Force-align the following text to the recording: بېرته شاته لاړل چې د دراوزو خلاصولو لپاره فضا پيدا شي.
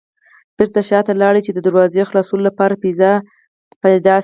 بېرته 0.57 0.81
شاته 0.89 1.11
لاړل 1.21 1.41
چې 1.45 1.51
د 1.53 1.59
دراوزو 1.65 2.09
خلاصولو 2.09 2.43
لپاره 2.49 2.79
فضا 2.81 3.11
پيدا 3.83 4.13
شي. 4.17 4.19